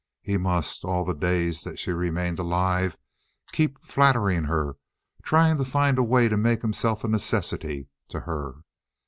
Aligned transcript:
He 0.23 0.35
must 0.39 0.83
all 0.83 1.05
the 1.05 1.13
days 1.13 1.63
that 1.63 1.77
she 1.77 1.91
remained 1.91 2.39
alive 2.39 2.97
keep 3.51 3.79
flattering 3.79 4.45
her, 4.45 4.77
trying 5.21 5.57
to 5.57 5.63
find 5.63 5.99
a 5.99 6.03
way 6.03 6.27
to 6.27 6.37
make 6.37 6.63
himself 6.63 7.03
a 7.03 7.07
necessity 7.07 7.87
to 8.09 8.21
her. 8.21 8.55